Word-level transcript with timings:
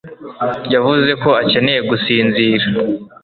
yavuze 0.73 1.11
ko 1.23 1.29
akeneye 1.41 1.79
gusinzira 1.89 2.65